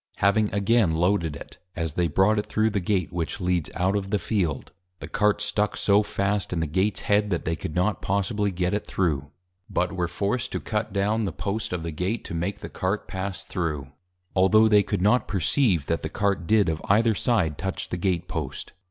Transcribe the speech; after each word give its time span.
Having 0.15 0.51
again 0.51 0.95
Loaded 0.95 1.35
it, 1.35 1.59
as 1.75 1.93
they 1.93 2.07
brought 2.07 2.39
it 2.39 2.47
thro' 2.47 2.69
the 2.71 2.79
Gate 2.79 3.13
which 3.13 3.39
Leads 3.39 3.69
out 3.75 3.95
of 3.95 4.09
the 4.09 4.17
Field, 4.17 4.71
the 4.99 5.07
Cart 5.07 5.43
stuck 5.43 5.77
so 5.77 6.01
fast 6.01 6.51
in 6.51 6.59
the 6.59 6.65
Gates 6.65 7.01
Head, 7.01 7.29
that 7.29 7.45
they 7.45 7.55
could 7.55 7.75
not 7.75 8.01
possibly 8.01 8.51
get 8.51 8.73
it 8.73 8.87
thro', 8.87 9.29
but 9.69 9.91
were 9.93 10.07
forced 10.07 10.51
to 10.53 10.59
cut 10.59 10.91
down 10.91 11.25
the 11.25 11.31
Post 11.31 11.71
of 11.71 11.83
the 11.83 11.91
Gate, 11.91 12.23
to 12.25 12.33
make 12.33 12.61
the 12.61 12.67
Cart 12.69 13.07
pass 13.07 13.43
thro', 13.43 13.91
altho' 14.35 14.67
they 14.67 14.81
could 14.81 15.03
not 15.03 15.27
perceive 15.27 15.85
that 15.85 16.01
the 16.01 16.09
Cart 16.09 16.47
did 16.47 16.67
of 16.67 16.81
either 16.85 17.13
side 17.13 17.59
touch 17.59 17.89
the 17.89 17.95
Gate 17.97 18.27
Post. 18.27 18.73